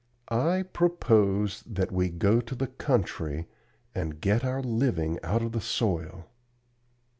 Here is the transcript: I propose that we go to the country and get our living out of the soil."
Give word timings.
I 0.31 0.63
propose 0.63 1.61
that 1.67 1.91
we 1.91 2.09
go 2.09 2.41
to 2.41 2.55
the 2.55 2.65
country 2.65 3.45
and 3.93 4.19
get 4.19 4.43
our 4.43 4.63
living 4.63 5.19
out 5.23 5.43
of 5.43 5.51
the 5.51 5.61
soil." 5.61 6.25